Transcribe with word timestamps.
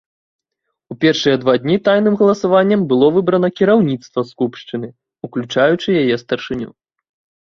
У 0.93 0.95
першыя 1.03 1.35
два 1.43 1.53
дні 1.65 1.75
тайным 1.87 2.17
галасаваннем 2.23 2.81
было 2.93 3.05
выбрана 3.17 3.47
кіраўніцтва 3.61 4.19
скупшчыны, 4.33 4.89
уключаючы 5.29 5.87
яе 6.01 6.15
старшыню. 6.27 6.69